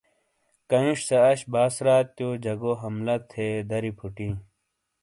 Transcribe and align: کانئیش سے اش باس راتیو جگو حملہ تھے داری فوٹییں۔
کانئیش 0.69 0.99
سے 1.07 1.15
اش 1.29 1.39
باس 1.51 1.75
راتیو 1.85 2.29
جگو 2.43 2.71
حملہ 2.81 3.15
تھے 3.29 3.47
داری 3.69 3.91
فوٹییں۔ 3.97 4.35